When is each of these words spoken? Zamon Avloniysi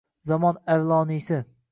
Zamon 0.29 0.57
Avloniysi 0.75 1.39